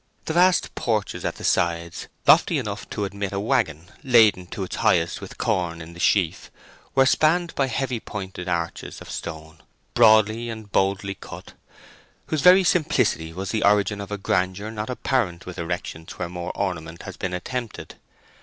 [0.25, 4.77] The vast porches at the sides, lofty enough to admit a waggon laden to its
[4.77, 6.49] highest with corn in the sheaf,
[6.95, 9.61] were spanned by heavy pointed arches of stone,
[9.93, 11.53] broadly and boldly cut,
[12.25, 16.51] whose very simplicity was the origin of a grandeur not apparent in erections where more
[16.57, 17.93] ornament has been attempted.